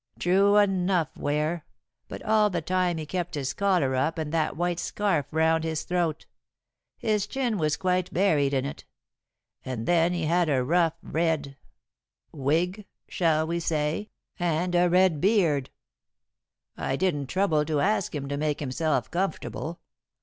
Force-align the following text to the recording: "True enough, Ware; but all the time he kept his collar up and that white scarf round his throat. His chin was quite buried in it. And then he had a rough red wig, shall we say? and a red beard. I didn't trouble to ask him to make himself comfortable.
"True 0.17 0.57
enough, 0.57 1.15
Ware; 1.15 1.63
but 2.07 2.23
all 2.23 2.49
the 2.49 2.59
time 2.63 2.97
he 2.97 3.05
kept 3.05 3.35
his 3.35 3.53
collar 3.53 3.93
up 3.93 4.17
and 4.17 4.31
that 4.33 4.57
white 4.57 4.79
scarf 4.79 5.27
round 5.29 5.63
his 5.63 5.83
throat. 5.83 6.25
His 6.97 7.27
chin 7.27 7.59
was 7.59 7.77
quite 7.77 8.11
buried 8.11 8.51
in 8.51 8.65
it. 8.65 8.83
And 9.63 9.85
then 9.85 10.11
he 10.13 10.23
had 10.25 10.49
a 10.49 10.63
rough 10.63 10.95
red 11.03 11.55
wig, 12.31 12.87
shall 13.07 13.45
we 13.45 13.59
say? 13.59 14.09
and 14.39 14.73
a 14.73 14.89
red 14.89 15.21
beard. 15.21 15.69
I 16.75 16.95
didn't 16.95 17.27
trouble 17.27 17.63
to 17.65 17.79
ask 17.79 18.15
him 18.15 18.27
to 18.27 18.37
make 18.37 18.59
himself 18.59 19.11
comfortable. 19.11 19.81